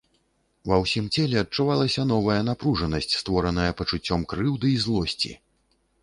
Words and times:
Ва 0.69 0.75
ўсім 0.83 1.09
целе 1.17 1.35
адчувалася 1.41 2.05
новая 2.13 2.37
напружанасць, 2.47 3.17
створаная 3.23 3.71
пачуццём 3.81 4.21
крыўды 4.33 4.67
і 4.79 4.79
злосці. 4.87 5.31